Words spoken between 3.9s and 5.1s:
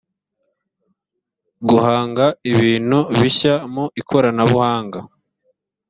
ikoranabuhanga